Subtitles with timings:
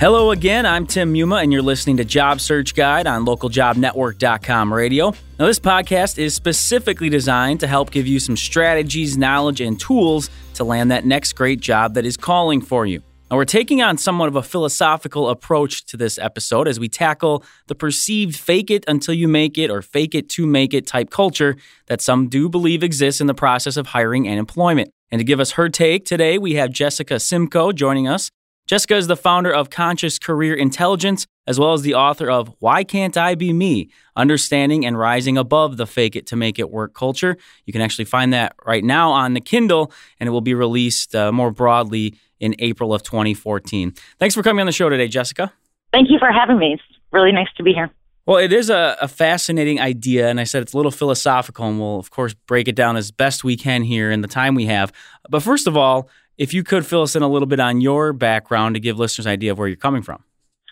[0.00, 5.14] Hello again, I'm Tim Muma, and you're listening to Job Search Guide on localjobnetwork.com radio.
[5.38, 10.30] Now, this podcast is specifically designed to help give you some strategies, knowledge, and tools
[10.54, 13.02] to land that next great job that is calling for you.
[13.30, 17.44] Now, we're taking on somewhat of a philosophical approach to this episode as we tackle
[17.68, 21.08] the perceived fake it until you make it or fake it to make it type
[21.10, 21.56] culture
[21.86, 24.90] that some do believe exists in the process of hiring and employment.
[25.12, 28.28] And to give us her take today, we have Jessica Simcoe joining us.
[28.66, 32.82] Jessica is the founder of Conscious Career Intelligence, as well as the author of Why
[32.82, 33.90] Can't I Be Me?
[34.16, 37.36] Understanding and Rising Above the Fake It to Make It Work Culture.
[37.66, 41.14] You can actually find that right now on the Kindle, and it will be released
[41.14, 43.92] uh, more broadly in April of 2014.
[44.18, 45.52] Thanks for coming on the show today, Jessica.
[45.92, 46.72] Thank you for having me.
[46.72, 47.90] It's really nice to be here.
[48.24, 51.78] Well, it is a, a, fascinating idea, and I said it's a little philosophical, and
[51.78, 54.64] we'll, of course, break it down as best we can here in the time we
[54.64, 54.90] have.
[55.28, 56.08] But first of all,
[56.38, 59.26] if you could fill us in a little bit on your background to give listeners
[59.26, 60.22] an idea of where you're coming from.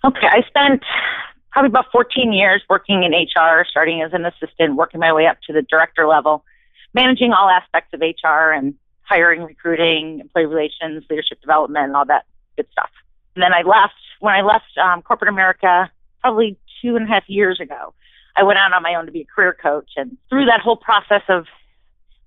[0.05, 0.83] Okay, I spent
[1.53, 5.39] probably about 14 years working in HR, starting as an assistant, working my way up
[5.47, 6.45] to the director level,
[6.95, 12.25] managing all aspects of HR and hiring, recruiting, employee relations, leadership development, and all that
[12.57, 12.91] good stuff.
[13.37, 17.25] And then I left, when I left um, corporate America, probably two and a half
[17.29, 17.95] years ago,
[18.37, 19.91] I went out on my own to be a career coach.
[19.97, 21.47] And through that whole process of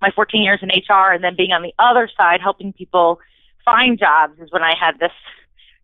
[0.00, 3.18] my 14 years in HR and then being on the other side helping people
[3.66, 5.12] find jobs is when I had this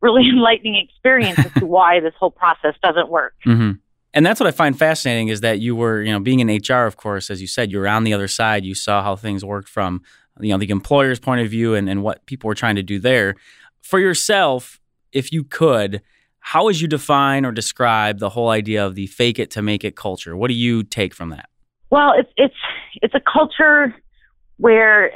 [0.01, 3.35] really enlightening experience as to why this whole process doesn't work.
[3.47, 3.73] Mm-hmm.
[4.15, 6.87] And that's what I find fascinating is that you were, you know, being in HR,
[6.87, 8.65] of course, as you said, you were on the other side.
[8.65, 10.03] You saw how things worked from,
[10.41, 12.99] you know, the employer's point of view and, and what people were trying to do
[12.99, 13.37] there.
[13.81, 14.81] For yourself,
[15.13, 16.03] if you could,
[16.41, 19.83] how would you define or describe the whole idea of the fake it to make
[19.83, 20.37] it culture?
[20.37, 21.49] What do you take from that?
[21.91, 22.55] Well, it's it's
[23.01, 23.95] it's a culture
[24.57, 25.13] where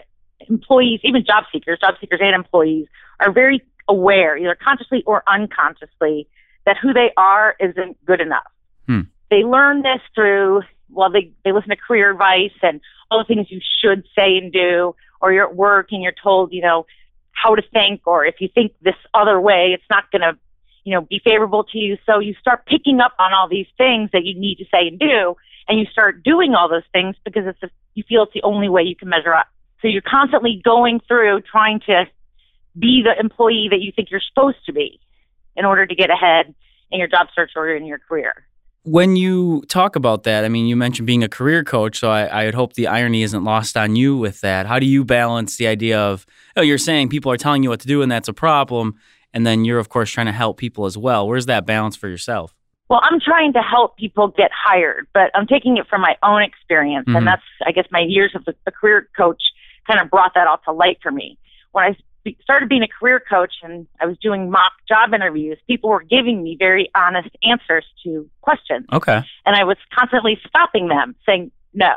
[0.49, 2.87] employees, even job seekers, job seekers and employees,
[3.21, 6.29] are very aware, either consciously or unconsciously,
[6.65, 8.47] that who they are isn't good enough.
[8.87, 9.03] Hmm.
[9.31, 13.51] They learn this through well, they they listen to career advice and all the things
[13.51, 16.87] you should say and do, or you're at work and you're told, you know,
[17.33, 20.39] how to think, or if you think this other way, it's not going to,
[20.85, 21.99] you know, be favorable to you.
[22.07, 24.99] So you start picking up on all these things that you need to say and
[24.99, 25.37] do,
[25.69, 28.69] and you start doing all those things because it's a, you feel it's the only
[28.69, 29.49] way you can measure up.
[29.87, 32.07] So you're constantly going through trying to
[32.77, 34.99] be the employee that you think you're supposed to be
[35.55, 36.53] in order to get ahead
[36.91, 38.35] in your job search or in your career.
[38.83, 42.25] When you talk about that, I mean, you mentioned being a career coach, so I,
[42.25, 44.67] I would hope the irony isn't lost on you with that.
[44.67, 46.27] How do you balance the idea of,
[46.57, 48.97] oh, you're saying people are telling you what to do and that's a problem,
[49.33, 51.29] and then you're, of course, trying to help people as well?
[51.29, 52.57] Where's that balance for yourself?
[52.89, 56.43] Well, I'm trying to help people get hired, but I'm taking it from my own
[56.43, 57.07] experience.
[57.07, 57.19] Mm-hmm.
[57.19, 59.43] And that's, I guess, my years of a career coach
[59.87, 61.39] kind of brought that all to light for me.
[61.73, 61.97] When I
[62.43, 66.43] started being a career coach and I was doing mock job interviews, people were giving
[66.43, 68.87] me very honest answers to questions.
[68.93, 69.23] Okay.
[69.45, 71.95] And I was constantly stopping them saying, no,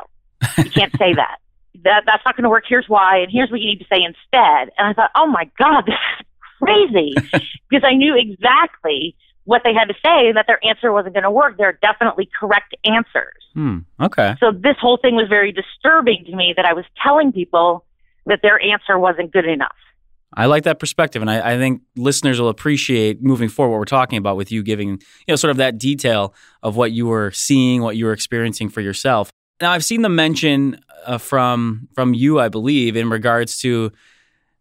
[0.58, 1.38] you can't say that.
[1.82, 2.64] That that's not going to work.
[2.68, 4.74] Here's why, and here's what you need to say instead.
[4.76, 6.26] And I thought, oh my God, this is
[6.58, 7.14] crazy,
[7.70, 9.14] because I knew exactly
[9.44, 11.56] what they had to say and that their answer wasn't going to work.
[11.56, 13.39] They're definitely correct answers.
[13.54, 13.78] Hmm.
[14.00, 14.34] Okay.
[14.40, 17.84] So this whole thing was very disturbing to me that I was telling people
[18.26, 19.74] that their answer wasn't good enough.
[20.32, 23.84] I like that perspective, and I, I, think listeners will appreciate moving forward what we're
[23.84, 27.32] talking about with you giving, you know, sort of that detail of what you were
[27.32, 29.32] seeing, what you were experiencing for yourself.
[29.60, 33.90] Now, I've seen the mention uh, from from you, I believe, in regards to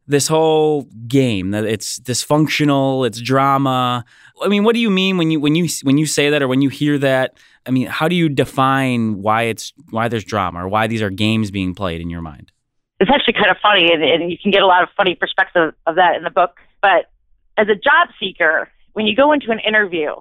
[0.07, 4.03] this whole game that it's dysfunctional, it's drama.
[4.41, 6.47] I mean, what do you mean when you when you when you say that or
[6.47, 7.38] when you hear that?
[7.66, 11.09] I mean, how do you define why it's why there's drama or why these are
[11.09, 12.52] games being played in your mind?
[13.00, 15.74] It's actually kind of funny, and, and you can get a lot of funny perspective
[15.86, 16.58] of that in the book.
[16.81, 17.09] But
[17.58, 20.16] as a job seeker, when you go into an interview,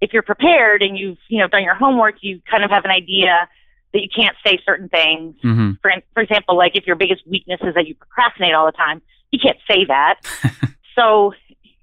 [0.00, 2.90] if you're prepared and you've you know done your homework, you kind of have an
[2.90, 3.48] idea
[3.92, 5.34] that you can't say certain things.
[5.44, 5.72] Mm-hmm.
[5.82, 9.02] For for example, like if your biggest weakness is that you procrastinate all the time,
[9.30, 10.20] you can't say that.
[10.94, 11.32] so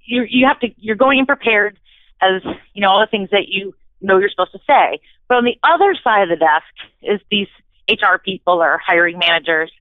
[0.05, 1.77] you you have to you're going in prepared
[2.21, 2.41] as
[2.73, 3.73] you know all the things that you
[4.05, 4.99] know you're supposed to say.
[5.27, 6.65] But on the other side of the desk
[7.01, 7.47] is these
[7.89, 9.71] HR people or hiring managers,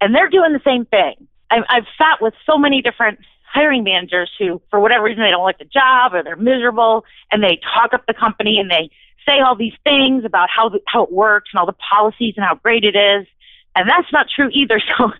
[0.00, 1.26] and they're doing the same thing.
[1.50, 5.42] I've, I've sat with so many different hiring managers who, for whatever reason, they don't
[5.42, 8.90] like the job or they're miserable, and they talk up the company and they
[9.28, 12.46] say all these things about how the, how it works and all the policies and
[12.46, 13.26] how great it is,
[13.74, 14.80] and that's not true either.
[14.98, 15.12] So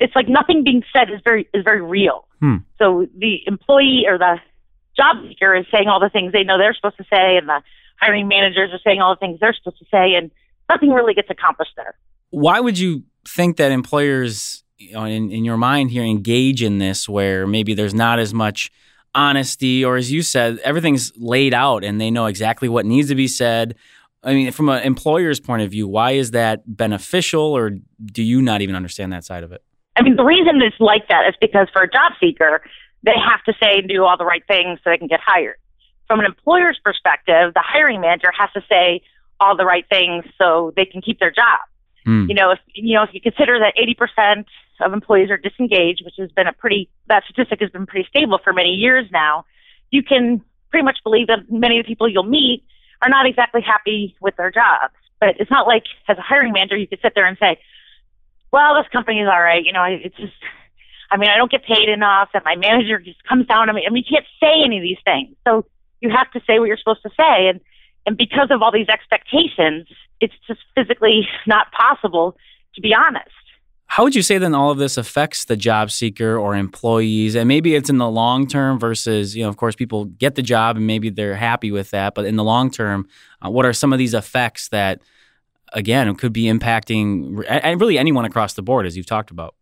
[0.00, 2.28] it's like nothing being said is very is very real.
[2.38, 2.58] Hmm.
[2.78, 4.36] So the employee or the
[4.96, 7.62] job seeker is saying all the things they know they're supposed to say, and the
[8.00, 10.30] hiring managers are saying all the things they're supposed to say, and
[10.68, 11.94] nothing really gets accomplished there.
[12.30, 16.78] Why would you think that employers, you know, in, in your mind here, engage in
[16.78, 18.70] this where maybe there's not as much
[19.14, 23.14] honesty, or as you said, everything's laid out and they know exactly what needs to
[23.14, 23.74] be said.
[24.22, 27.70] I mean, from an employer's point of view, why is that beneficial, or
[28.04, 29.62] do you not even understand that side of it?
[29.96, 32.62] I mean, the reason it's like that is because for a job seeker,
[33.02, 35.56] they have to say and do all the right things so they can get hired.
[36.08, 39.02] From an employer's perspective, the hiring manager has to say
[39.40, 41.60] all the right things so they can keep their job.
[42.06, 42.28] Mm.
[42.28, 44.44] You know, if you know if you consider that 80%
[44.80, 48.38] of employees are disengaged, which has been a pretty that statistic has been pretty stable
[48.42, 49.44] for many years now,
[49.90, 52.64] you can pretty much believe that many of the people you'll meet
[53.02, 54.94] are not exactly happy with their jobs.
[55.20, 57.58] But it's not like as a hiring manager you could sit there and say,
[58.52, 60.32] "Well, this company is all right." You know, it's just
[61.10, 63.84] I mean, I don't get paid enough, and my manager just comes down on me.
[63.86, 65.66] I mean, you can't say any of these things, so
[66.00, 67.60] you have to say what you're supposed to say, and
[68.06, 69.86] and because of all these expectations,
[70.20, 72.36] it's just physically not possible
[72.74, 73.30] to be honest.
[73.86, 77.34] How would you say then all of this affects the job seeker or employees?
[77.34, 80.42] And maybe it's in the long term versus, you know, of course, people get the
[80.42, 82.14] job and maybe they're happy with that.
[82.14, 83.08] But in the long term,
[83.44, 85.00] uh, what are some of these effects that,
[85.72, 89.54] again, could be impacting and really anyone across the board, as you've talked about?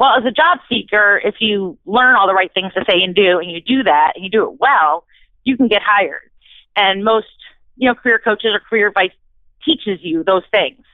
[0.00, 3.14] Well, as a job seeker, if you learn all the right things to say and
[3.14, 5.04] do, and you do that and you do it well,
[5.44, 6.30] you can get hired.
[6.76, 7.26] And most,
[7.76, 9.12] you know, career coaches or career advice
[9.64, 10.84] teaches you those things.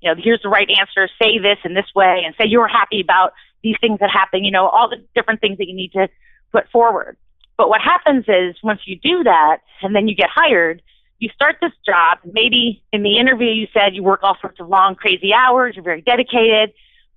[0.00, 3.00] You know, here's the right answer, say this in this way, and say you're happy
[3.00, 3.32] about
[3.62, 6.08] these things that happen, you know, all the different things that you need to
[6.52, 7.16] put forward.
[7.56, 10.80] But what happens is once you do that and then you get hired,
[11.18, 12.18] you start this job.
[12.24, 15.84] Maybe in the interview you said you work all sorts of long, crazy hours, you're
[15.84, 16.72] very dedicated,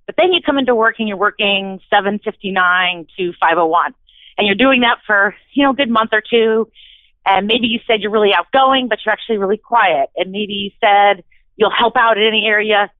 [0.06, 3.94] but then you come into work and you're working 759 to 501.
[4.38, 6.70] And you're doing that for, you know, a good month or two.
[7.24, 10.10] And maybe you said you're really outgoing, but you're actually really quiet.
[10.16, 11.24] And maybe you said
[11.56, 12.90] you'll help out in any area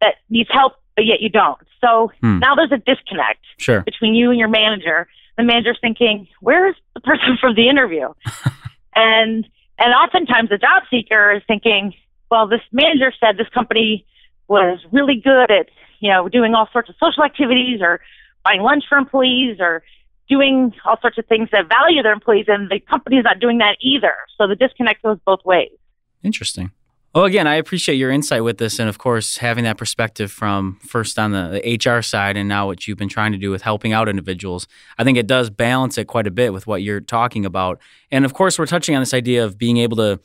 [0.00, 1.58] that needs help, but yet you don't.
[1.80, 2.38] So hmm.
[2.38, 3.82] now there's a disconnect sure.
[3.82, 5.08] between you and your manager.
[5.36, 8.12] The manager's thinking, where's the person from the interview?
[8.94, 9.46] and
[9.78, 11.92] and oftentimes the job seeker is thinking,
[12.30, 14.06] well, this manager said this company
[14.48, 15.68] was really good at,
[16.00, 18.00] you know, doing all sorts of social activities or
[18.42, 19.82] buying lunch for employees or
[20.28, 23.76] doing all sorts of things that value their employees, and the company's not doing that
[23.80, 24.14] either.
[24.36, 25.70] So the disconnect goes both ways.
[26.22, 26.72] Interesting.
[27.14, 30.78] Well, again, I appreciate your insight with this, and of course, having that perspective from
[30.86, 33.62] first on the, the, HR side, and now what you've been trying to do with
[33.62, 34.68] helping out individuals.
[34.98, 37.80] I think it does balance it quite a bit with what you're talking about.
[38.10, 40.20] And of course, we're touching on this idea of being able to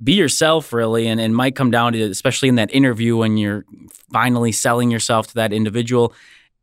[0.00, 3.64] be yourself, really, and, and might come down to, especially in that interview when you're
[4.12, 6.14] finally selling yourself to that individual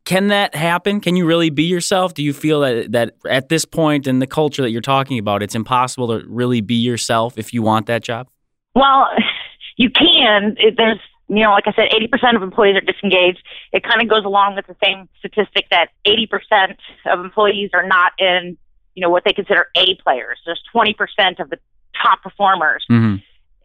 [0.06, 1.00] can that happen?
[1.00, 2.14] Can you really be yourself?
[2.14, 5.42] Do you feel that that at this point in the culture that you're talking about,
[5.42, 8.28] it's impossible to really be yourself if you want that job?
[8.74, 9.08] Well,
[9.76, 10.56] you can.
[10.76, 13.42] There's, you know, like I said, 80% of employees are disengaged.
[13.72, 16.76] It kind of goes along with the same statistic that 80%
[17.06, 18.56] of employees are not in,
[18.94, 20.38] you know, what they consider A players.
[20.46, 20.94] There's 20%
[21.40, 21.58] of the
[22.00, 23.16] top performers mm-hmm.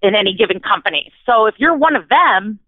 [0.02, 1.12] in any given company.
[1.28, 2.60] So if you're one of them,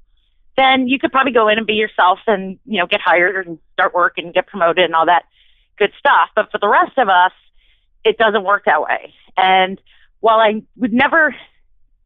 [0.56, 3.58] then you could probably go in and be yourself and, you know, get hired and
[3.74, 5.24] start work and get promoted and all that
[5.78, 6.30] good stuff.
[6.36, 7.32] But for the rest of us,
[8.04, 9.14] it doesn't work that way.
[9.38, 9.82] And
[10.20, 11.36] while I would never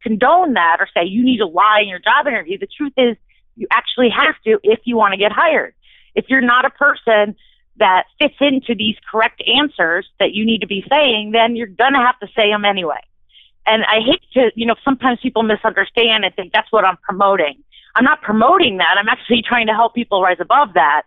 [0.02, 3.16] condone that or say you need to lie in your job interview, the truth is
[3.56, 5.74] you actually have to if you want to get hired.
[6.14, 7.36] If you're not a person
[7.76, 11.92] that fits into these correct answers that you need to be saying, then you're going
[11.92, 13.00] to have to say them anyway.
[13.66, 17.62] And I hate to, you know, sometimes people misunderstand and think that's what I'm promoting.
[17.98, 18.96] I'm not promoting that.
[18.98, 21.02] I'm actually trying to help people rise above that.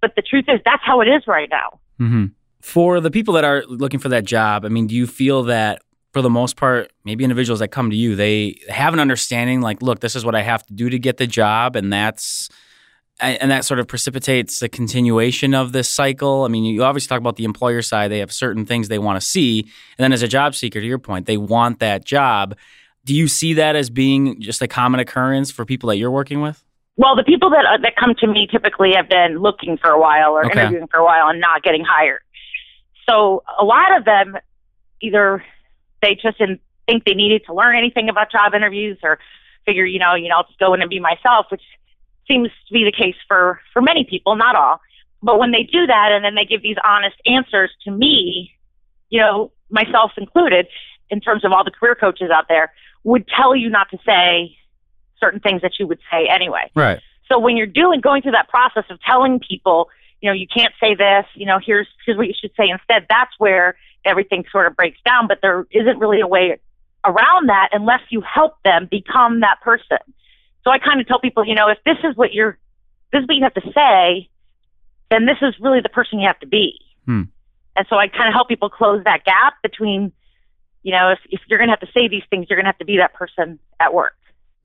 [0.00, 1.80] But the truth is, that's how it is right now.
[1.98, 2.26] Mm-hmm.
[2.60, 5.82] For the people that are looking for that job, I mean, do you feel that
[6.12, 9.82] for the most part, maybe individuals that come to you, they have an understanding like,
[9.82, 12.48] look, this is what I have to do to get the job, and that's
[13.18, 16.44] and that sort of precipitates the continuation of this cycle.
[16.44, 19.20] I mean, you obviously talk about the employer side; they have certain things they want
[19.20, 22.56] to see, and then as a job seeker, to your point, they want that job.
[23.06, 26.40] Do you see that as being just a common occurrence for people that you're working
[26.40, 26.62] with?
[26.96, 30.00] Well, the people that uh, that come to me typically have been looking for a
[30.00, 30.60] while or okay.
[30.60, 32.20] interviewing for a while and not getting hired.
[33.08, 34.36] So a lot of them
[35.00, 35.44] either
[36.02, 39.20] they just didn't think they needed to learn anything about job interviews or
[39.66, 41.62] figure, you know, you know, I'll just go in and be myself, which
[42.26, 44.80] seems to be the case for for many people, not all.
[45.22, 48.50] But when they do that and then they give these honest answers to me,
[49.10, 50.66] you know, myself included,
[51.10, 52.72] in terms of all the career coaches out there,
[53.06, 54.56] would tell you not to say
[55.20, 56.68] certain things that you would say anyway.
[56.74, 57.00] Right.
[57.28, 59.88] So when you're doing going through that process of telling people,
[60.20, 63.06] you know, you can't say this, you know, here's here's what you should say instead,
[63.08, 66.58] that's where everything sort of breaks down, but there isn't really a way
[67.04, 69.98] around that unless you help them become that person.
[70.64, 72.58] So I kind of tell people, you know, if this is what you're
[73.12, 74.28] this is what you have to say,
[75.12, 76.78] then this is really the person you have to be.
[77.04, 77.22] Hmm.
[77.76, 80.10] And so I kind of help people close that gap between,
[80.86, 82.68] you know, if, if you're going to have to say these things, you're going to
[82.68, 84.14] have to be that person at work.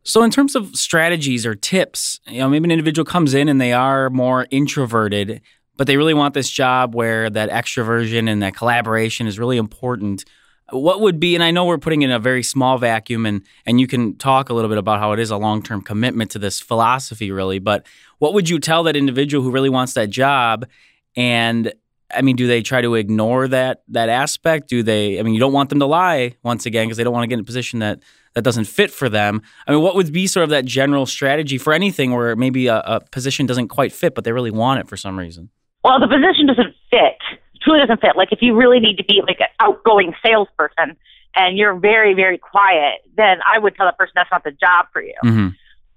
[0.04, 3.60] So, in terms of strategies or tips, you know, maybe an individual comes in and
[3.60, 5.42] they are more introverted,
[5.78, 10.24] but they really want this job where that extroversion and that collaboration is really important.
[10.70, 13.80] What would be, and I know we're putting in a very small vacuum, and and
[13.80, 16.40] you can talk a little bit about how it is a long term commitment to
[16.40, 17.58] this philosophy, really.
[17.58, 17.88] But
[18.20, 20.68] what would you tell that individual who really wants that job?
[21.16, 21.74] And
[22.14, 24.70] I mean, do they try to ignore that that aspect?
[24.70, 25.20] Do they?
[25.20, 27.28] I mean, you don't want them to lie once again because they don't want to
[27.28, 28.00] get in a position that
[28.34, 29.42] that doesn't fit for them.
[29.68, 32.80] I mean, what would be sort of that general strategy for anything where maybe a,
[32.80, 35.50] a position doesn't quite fit, but they really want it for some reason?
[35.84, 37.18] Well, the position doesn't fit.
[37.62, 38.16] Truly doesn't fit.
[38.16, 40.96] Like if you really need to be like an outgoing salesperson
[41.36, 44.88] and you're very, very quiet, then I would tell that person that's not the job
[44.94, 45.16] for you.
[45.24, 45.48] Mm-hmm.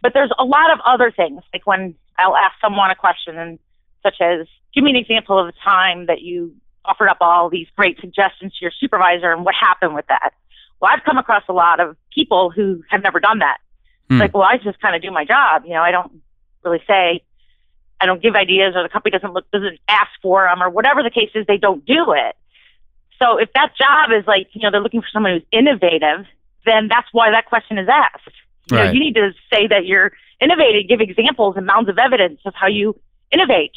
[0.02, 3.58] But there's a lot of other things, like when I'll ask someone a question, and
[4.04, 7.66] such as, give me an example of a time that you offered up all these
[7.76, 10.34] great suggestions to your supervisor and what happened with that.
[10.80, 13.58] Well, I've come across a lot of people who have never done that.
[14.10, 14.18] Hmm.
[14.18, 15.62] Like, well, I just kind of do my job.
[15.64, 16.20] You know, I don't
[16.62, 17.24] really say,
[18.00, 21.02] I don't give ideas, or the company doesn't look doesn't ask for them, or whatever
[21.02, 22.36] the case is, they don't do it.
[23.18, 26.26] So if that job is like, you know, they're looking for someone who's innovative,
[26.66, 28.28] then that's why that question is asked.
[28.70, 32.40] You know, you need to say that you're innovative, give examples and mounds of evidence
[32.44, 32.98] of how you
[33.30, 33.72] innovate.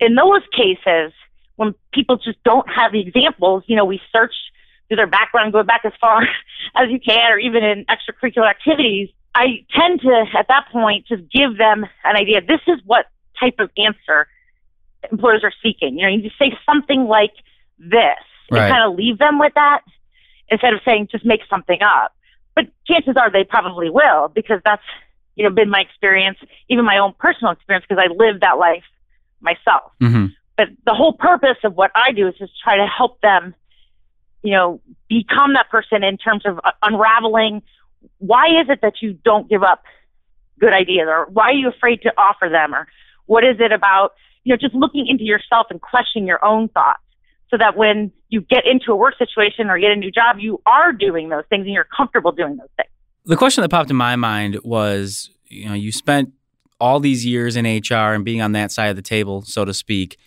[0.00, 1.12] In those cases,
[1.56, 4.34] when people just don't have the examples, you know, we search
[4.88, 6.22] through their background, go back as far
[6.74, 9.08] as you can, or even in extracurricular activities.
[9.34, 12.40] I tend to, at that point, just give them an idea.
[12.40, 13.06] This is what
[13.38, 14.28] type of answer
[15.10, 15.98] employers are seeking.
[15.98, 17.32] You know, you just say something like
[17.78, 18.16] this
[18.50, 18.62] Right.
[18.62, 19.80] and kind of leave them with that
[20.48, 22.14] instead of saying just make something up.
[22.54, 24.82] But chances are they probably will because that's,
[25.34, 26.38] you know, been my experience,
[26.68, 28.84] even my own personal experience because I lived that life
[29.40, 29.92] myself.
[30.00, 30.26] Mm-hmm.
[30.56, 33.54] But the whole purpose of what I do is just try to help them,
[34.42, 37.62] you know, become that person in terms of uh, unraveling
[38.18, 39.84] why is it that you don't give up
[40.58, 42.86] good ideas or why are you afraid to offer them or
[43.26, 44.12] what is it about,
[44.44, 47.00] you know, just looking into yourself and questioning your own thoughts
[47.50, 50.60] so that when you get into a work situation or get a new job, you
[50.66, 52.88] are doing those things and you're comfortable doing those things.
[53.24, 56.32] The question that popped in my mind was, you know, you spent
[56.80, 59.74] all these years in HR and being on that side of the table, so to
[59.74, 60.18] speak.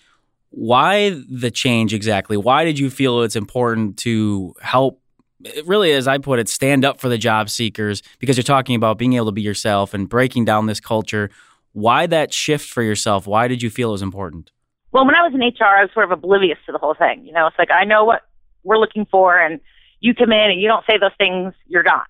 [0.49, 2.35] Why the change exactly?
[2.37, 5.01] Why did you feel it's important to help?
[5.43, 8.75] It really, as I put it, stand up for the job seekers because you're talking
[8.75, 11.29] about being able to be yourself and breaking down this culture.
[11.73, 13.27] Why that shift for yourself?
[13.27, 14.51] Why did you feel it was important?
[14.91, 17.25] Well, when I was in HR, I was sort of oblivious to the whole thing.
[17.25, 18.23] You know, it's like I know what
[18.63, 19.59] we're looking for, and
[19.99, 22.05] you come in and you don't say those things, you're gone.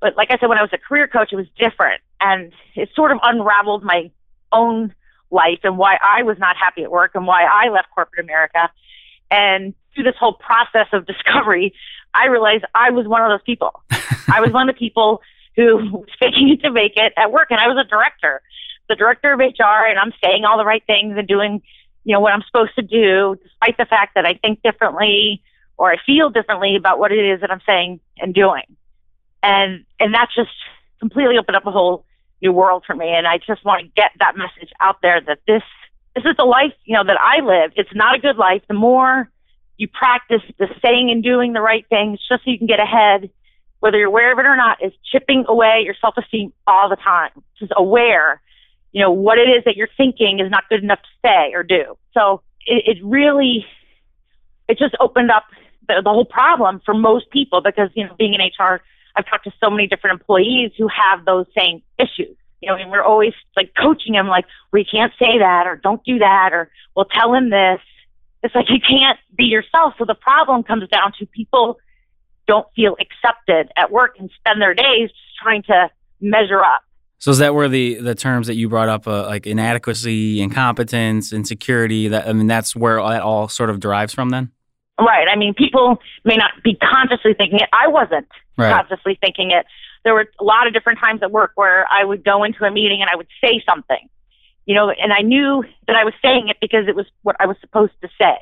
[0.00, 2.90] But like I said, when I was a career coach, it was different, and it
[2.94, 4.10] sort of unraveled my
[4.52, 4.94] own
[5.30, 8.70] life and why I was not happy at work and why I left corporate America.
[9.30, 11.74] And through this whole process of discovery,
[12.14, 13.82] I realized I was one of those people.
[13.90, 15.22] I was one of the people
[15.56, 18.40] who was faking it to make it at work, and I was a director,
[18.88, 21.62] the director of HR, and I'm saying all the right things and doing
[22.08, 25.42] you know, what I'm supposed to do, despite the fact that I think differently
[25.76, 28.62] or I feel differently about what it is that I'm saying and doing.
[29.42, 30.50] And and that just
[31.00, 32.06] completely opened up a whole
[32.42, 33.08] new world for me.
[33.08, 35.62] And I just want to get that message out there that this
[36.14, 37.72] this is the life, you know, that I live.
[37.76, 38.62] It's not a good life.
[38.66, 39.30] The more
[39.76, 43.30] you practice the saying and doing the right things just so you can get ahead,
[43.78, 46.96] whether you're aware of it or not, is chipping away your self esteem all the
[46.96, 47.30] time.
[47.60, 48.40] Just aware
[48.92, 51.62] you know, what it is that you're thinking is not good enough to say or
[51.62, 51.96] do.
[52.14, 53.66] So it, it really,
[54.68, 55.44] it just opened up
[55.86, 58.80] the, the whole problem for most people because, you know, being in HR,
[59.18, 62.36] I've talked to so many different employees who have those same issues.
[62.60, 66.02] You know, and we're always like coaching them, like, we can't say that or don't
[66.04, 67.80] do that or we'll tell him this.
[68.42, 69.94] It's like you can't be yourself.
[69.98, 71.78] So the problem comes down to people
[72.46, 76.82] don't feel accepted at work and spend their days just trying to measure up.
[77.18, 81.32] So is that where the the terms that you brought up, uh, like inadequacy, incompetence,
[81.32, 82.08] insecurity?
[82.08, 84.30] That I mean, that's where that all sort of derives from.
[84.30, 84.52] Then,
[84.98, 85.28] Right.
[85.30, 87.68] I mean, people may not be consciously thinking it.
[87.72, 88.72] I wasn't Right.
[88.72, 89.66] consciously thinking it.
[90.04, 92.70] There were a lot of different times at work where I would go into a
[92.70, 94.08] meeting and I would say something,
[94.66, 97.46] you know, and I knew that I was saying it because it was what I
[97.46, 98.36] was supposed to say.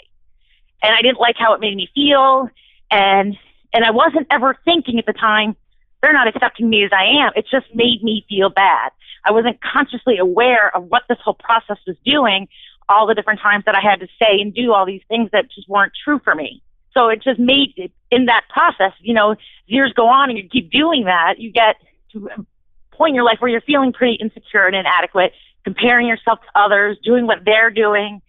[0.83, 2.49] And I didn't like how it made me feel.
[2.91, 3.37] And,
[3.73, 5.57] and I wasn't ever thinking at the time,
[6.03, 7.33] they're not accepting me as I am.
[7.37, 8.93] It just made me feel bad.
[9.25, 12.49] I wasn't consciously aware of what this whole process was doing,
[12.89, 15.51] all the different times that I had to say and do all these things that
[15.55, 16.63] just weren't true for me.
[16.93, 20.49] So it just made it in that process, you know, years go on and you
[20.49, 21.77] keep doing that, you get
[22.13, 25.33] to a point in your life where you're feeling pretty insecure and inadequate,
[25.65, 28.23] comparing yourself to others, doing what they're doing.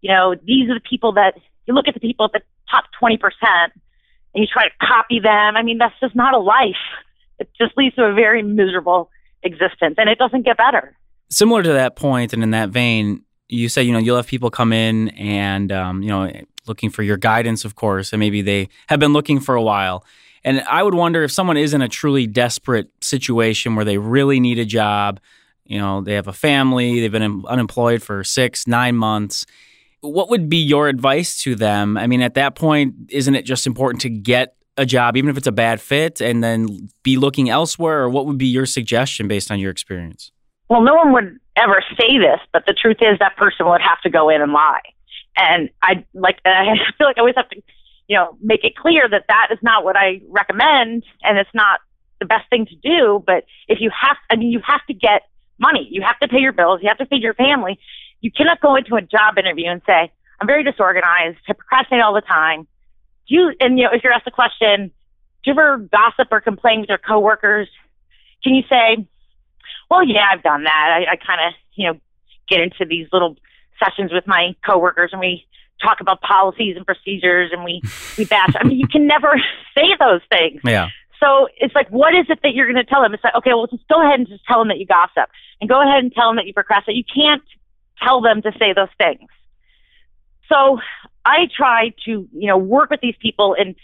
[0.00, 1.34] You know, these are the people that
[1.66, 2.40] you look at the people at the
[2.70, 3.72] top 20% and
[4.34, 5.56] you try to copy them.
[5.56, 6.76] I mean, that's just not a life.
[7.38, 9.10] It just leads to a very miserable
[9.42, 10.96] existence and it doesn't get better.
[11.30, 14.50] Similar to that point and in that vein, you say, you know, you'll have people
[14.50, 16.30] come in and, um, you know,
[16.66, 20.04] looking for your guidance, of course, and maybe they have been looking for a while.
[20.44, 24.40] And I would wonder if someone is in a truly desperate situation where they really
[24.40, 25.20] need a job,
[25.64, 29.46] you know, they have a family, they've been unemployed for six, nine months.
[30.00, 31.96] What would be your advice to them?
[31.96, 35.38] I mean, at that point, isn't it just important to get a job, even if
[35.38, 38.02] it's a bad fit, and then be looking elsewhere?
[38.02, 40.30] Or what would be your suggestion based on your experience?
[40.68, 44.00] Well, no one would ever say this, but the truth is that person would have
[44.02, 44.82] to go in and lie.
[45.36, 47.62] And I like, I feel like I always have to,
[48.08, 51.80] you know, make it clear that that is not what I recommend and it's not
[52.20, 53.22] the best thing to do.
[53.24, 55.22] But if you have, I mean, you have to get
[55.58, 55.86] money.
[55.90, 56.80] You have to pay your bills.
[56.82, 57.78] You have to feed your family.
[58.20, 61.38] You cannot go into a job interview and say, I'm very disorganized.
[61.48, 62.66] I procrastinate all the time.
[63.28, 64.90] Do you, and you know, if you're asked the question,
[65.44, 67.68] do you ever gossip or complain with your coworkers?
[68.42, 69.06] Can you say,
[69.90, 71.00] well, yeah, I've done that.
[71.00, 72.00] I, I kind of, you know,
[72.48, 73.36] get into these little
[73.82, 75.46] sessions with my coworkers and we
[75.82, 77.82] talk about policies and procedures and we,
[78.16, 78.52] we bash.
[78.58, 79.34] I mean, you can never
[79.76, 80.60] say those things.
[80.64, 80.88] Yeah.
[81.20, 83.14] So it's like, what is it that you're going to tell them?
[83.14, 85.70] It's like, okay, well, just go ahead and just tell them that you gossip and
[85.70, 86.96] go ahead and tell them that you procrastinate.
[86.96, 87.42] You can't
[88.02, 89.30] tell them to say those things.
[90.48, 90.78] So
[91.24, 93.74] I try to, you know, work with these people and,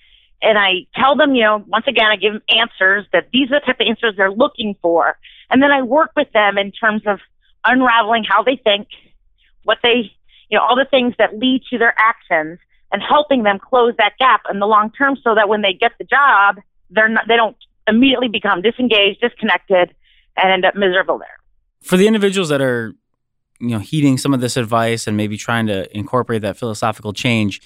[0.43, 3.61] and I tell them, you know, once again, I give them answers that these are
[3.61, 5.17] the type of answers they're looking for.
[5.51, 7.19] And then I work with them in terms of
[7.65, 8.89] unraveling how they think,
[9.65, 10.11] what they,
[10.49, 12.59] you know, all the things that lead to their actions
[12.93, 15.93] and helping them close that gap in the long term so that when they get
[15.99, 16.57] the job,
[16.91, 19.95] they're not, they don't immediately become disengaged, disconnected,
[20.37, 21.39] and end up miserable there.
[21.83, 22.95] For the individuals that are,
[23.61, 27.61] you know, heeding some of this advice and maybe trying to incorporate that philosophical change,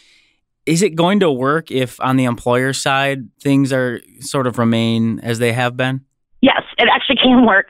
[0.66, 5.20] is it going to work if on the employer side things are sort of remain
[5.20, 6.04] as they have been?
[6.44, 7.66] Yes, it actually can work.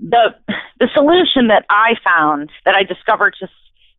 [0.00, 0.34] The
[0.78, 3.52] the solution that I found that I discovered just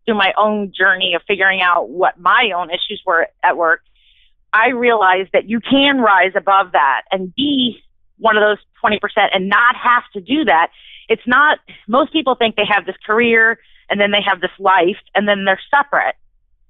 [0.05, 3.81] through my own journey of figuring out what my own issues were at work
[4.53, 7.81] I realized that you can rise above that and be
[8.17, 8.99] one of those 20%
[9.33, 10.71] and not have to do that.
[11.07, 14.97] It's not, most people think they have this career and then they have this life
[15.15, 16.15] and then they're separate.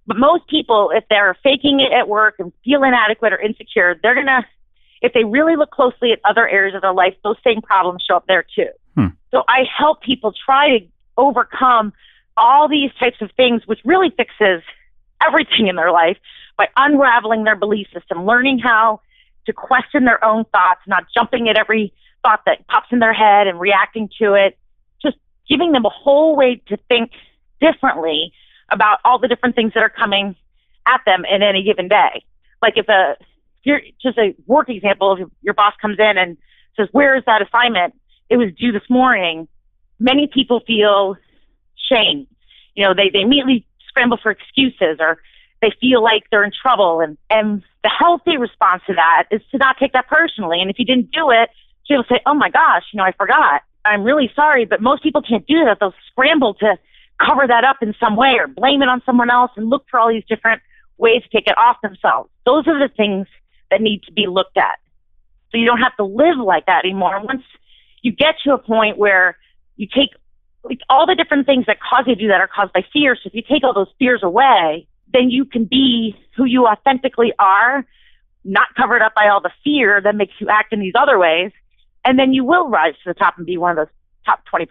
[0.08, 4.16] But most people, if they're faking it at work and feel inadequate or insecure, they're
[4.16, 4.46] going to,
[5.02, 8.18] if they really look closely at other areas of their life, those same problems show
[8.18, 8.70] up there too.
[8.96, 9.08] Hmm.
[9.32, 10.86] So I help people try to
[11.18, 11.94] overcome
[12.36, 14.62] all these types of things, which really fixes
[15.26, 16.18] everything in their life
[16.58, 19.02] by unraveling their belief system, learning how
[19.46, 23.48] to question their own thoughts, not jumping at every thought that pops in their head
[23.48, 24.58] and reacting to it,
[25.02, 27.12] just giving them a whole way to think
[27.62, 28.34] differently
[28.72, 30.36] about all the different things that are coming
[30.86, 32.24] at them in any given day.
[32.62, 33.16] Like if a,
[33.64, 36.38] you're just a work example, if your boss comes in and
[36.78, 37.94] says, where is that assignment?
[38.30, 39.48] It was due this morning.
[40.00, 41.18] Many people feel
[41.92, 42.28] shame.
[42.76, 45.20] You know, they, they immediately scramble for excuses or
[45.62, 47.02] they feel like they're in trouble.
[47.02, 50.62] And, and the healthy response to that is to not take that personally.
[50.62, 51.50] And if you didn't do it,
[51.86, 53.64] she'll say, Oh my gosh, you know, I forgot.
[53.84, 54.66] I'm really sorry.
[54.66, 55.78] But most people can't do that.
[55.80, 56.78] They'll scramble to
[57.20, 60.00] cover that up in some way or blame it on someone else and look for
[60.00, 60.62] all these different
[60.98, 62.30] ways to take it off themselves.
[62.46, 63.28] Those are the things
[63.72, 64.80] that need to be looked at.
[65.52, 67.22] So you don't have to live like that anymore.
[67.24, 67.44] Once
[68.02, 69.38] you get to a point where
[69.76, 70.10] you take
[70.64, 73.16] like all the different things that cause you to do that are caused by fear.
[73.16, 77.34] So if you take all those fears away, then you can be who you authentically
[77.40, 77.86] are,
[78.44, 81.52] not covered up by all the fear that makes you act in these other ways.
[82.06, 83.94] And then you will rise to the top and be one of those
[84.26, 84.68] top 20%.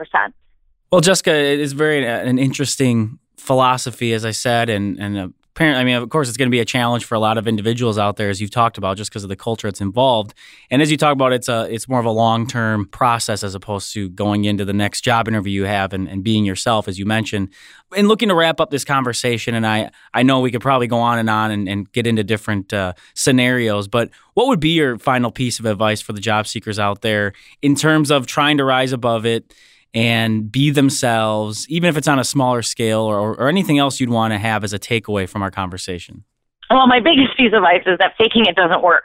[0.91, 5.81] Well, Jessica, it is very uh, an interesting philosophy, as I said, and, and apparently,
[5.81, 7.99] I mean, of course, it's going to be a challenge for a lot of individuals
[7.99, 10.33] out there, as you've talked about, just because of the culture that's involved.
[10.71, 13.57] And as you talk about, it's a it's more of a long term process as
[13.57, 16.97] opposed to going into the next job interview you have and, and being yourself, as
[16.97, 17.49] you mentioned.
[17.97, 21.01] And looking to wrap up this conversation, and I I know we could probably go
[21.01, 24.97] on and on and, and get into different uh, scenarios, but what would be your
[24.97, 28.65] final piece of advice for the job seekers out there in terms of trying to
[28.65, 29.53] rise above it?
[29.95, 34.11] And be themselves, even if it's on a smaller scale or, or anything else you'd
[34.11, 36.25] want to have as a takeaway from our conversation?
[36.71, 39.05] Well, my biggest piece of advice is that faking it doesn't work.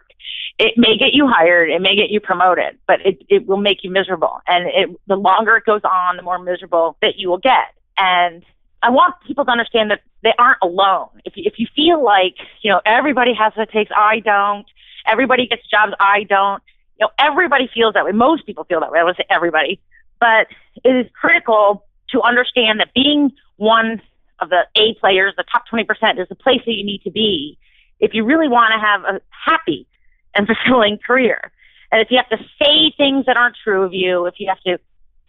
[0.59, 3.83] It may get you hired, it may get you promoted, but it, it will make
[3.83, 4.39] you miserable.
[4.45, 7.73] And it, the longer it goes on, the more miserable that you will get.
[7.97, 8.43] And
[8.83, 11.09] I want people to understand that they aren't alone.
[11.25, 14.65] If you, if you feel like, you know, everybody has what it takes, I don't,
[15.07, 16.61] everybody gets jobs, I don't,
[16.99, 18.11] you know, everybody feels that way.
[18.11, 18.99] Most people feel that way.
[18.99, 19.81] I would say everybody
[20.23, 20.47] but
[20.85, 24.01] it is critical to understand that being one
[24.39, 25.83] of the A players, the top 20%
[26.17, 27.57] is the place that you need to be
[27.99, 29.85] if you really want to have a happy
[30.33, 31.51] and fulfilling career.
[31.91, 34.61] And if you have to say things that aren't true of you, if you have
[34.61, 34.79] to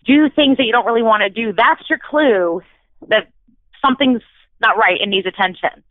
[0.07, 2.63] do things that you don't really want to do, that's your clue
[3.09, 3.33] that
[3.85, 4.23] something's
[4.61, 5.83] not right and needs attention.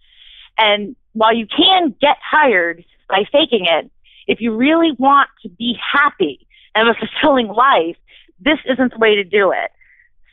[0.57, 3.91] And while you can get hired by faking it,
[4.27, 7.97] if you really want to be happy and a fulfilling life,
[8.39, 9.71] this isn't the way to do it.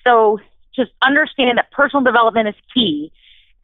[0.05, 0.39] So
[0.75, 3.13] just understand that personal development is key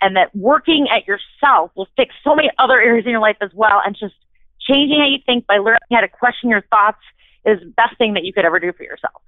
[0.01, 3.51] and that working at yourself will fix so many other areas in your life as
[3.55, 3.81] well.
[3.85, 4.15] And just
[4.61, 6.99] changing how you think by learning how to question your thoughts
[7.45, 9.23] is the best thing that you could ever do for yourself.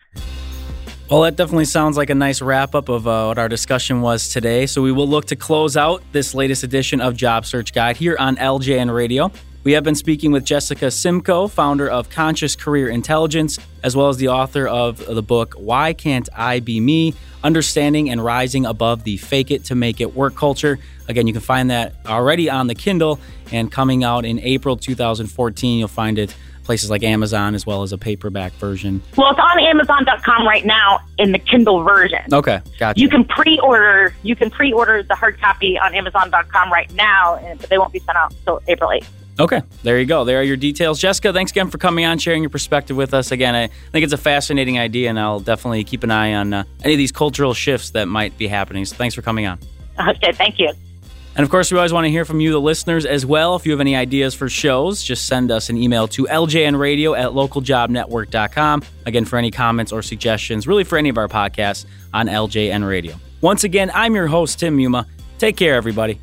[1.11, 4.29] Well, that definitely sounds like a nice wrap up of uh, what our discussion was
[4.29, 4.67] today.
[4.67, 8.17] So we will look to close out this latest edition of Job Search Guide here
[8.19, 9.33] on LJN Radio.
[9.69, 14.17] We have been speaking with Jessica Simcoe, founder of Conscious Career Intelligence, as well as
[14.17, 17.13] the author of the book Why Can't I Be Me?
[17.45, 20.79] Understanding and Rising Above the Fake It to Make It Work Culture.
[21.07, 23.21] Again, you can find that already on the Kindle
[23.53, 25.79] and coming out in April 2014.
[25.79, 29.03] You'll find it places like Amazon as well as a paperback version.
[29.19, 32.23] Well, it's on Amazon.com right now in the Kindle version.
[32.33, 32.99] Okay, gotcha.
[32.99, 34.15] You can pre-order.
[34.23, 38.17] You can pre-order the hard copy on Amazon.com right now, but they won't be sent
[38.17, 39.09] out until April 8th.
[39.41, 40.25] Okay, there you go.
[40.25, 40.99] There are your details.
[40.99, 43.31] Jessica, thanks again for coming on, sharing your perspective with us.
[43.31, 46.65] Again, I think it's a fascinating idea, and I'll definitely keep an eye on uh,
[46.83, 48.85] any of these cultural shifts that might be happening.
[48.85, 49.61] So thanks for coming on.
[50.01, 50.73] Okay, thank you.
[51.37, 53.55] And of course, we always want to hear from you, the listeners, as well.
[53.55, 57.31] If you have any ideas for shows, just send us an email to ljnradio at
[57.31, 58.83] localjobnetwork.com.
[59.07, 63.15] Again, for any comments or suggestions, really for any of our podcasts on LJN Radio.
[63.41, 65.07] Once again, I'm your host, Tim Muma.
[65.39, 66.19] Take care, everybody.